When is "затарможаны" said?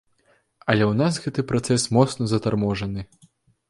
2.35-3.01